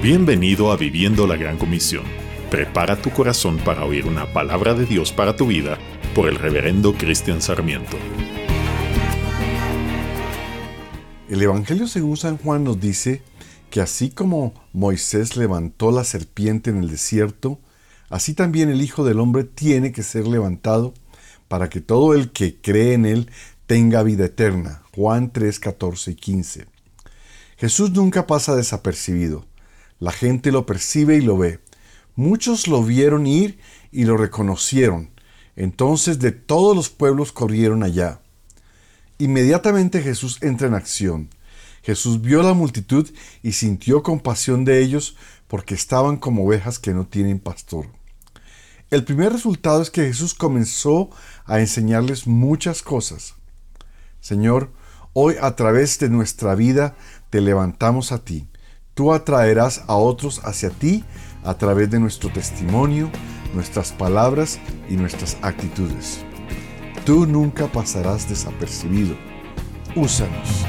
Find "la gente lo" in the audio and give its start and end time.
30.00-30.64